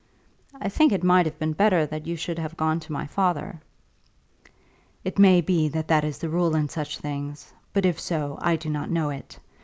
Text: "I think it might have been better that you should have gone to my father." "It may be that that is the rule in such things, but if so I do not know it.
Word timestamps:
"I 0.59 0.67
think 0.67 0.91
it 0.91 1.03
might 1.03 1.27
have 1.27 1.37
been 1.37 1.53
better 1.53 1.85
that 1.85 2.07
you 2.07 2.15
should 2.15 2.39
have 2.39 2.57
gone 2.57 2.79
to 2.79 2.91
my 2.91 3.05
father." 3.05 3.61
"It 5.03 5.19
may 5.19 5.41
be 5.41 5.67
that 5.69 5.89
that 5.89 6.03
is 6.03 6.17
the 6.17 6.27
rule 6.27 6.55
in 6.55 6.69
such 6.69 6.97
things, 6.97 7.53
but 7.71 7.85
if 7.85 7.99
so 7.99 8.39
I 8.41 8.55
do 8.55 8.71
not 8.71 8.89
know 8.89 9.11
it. 9.11 9.37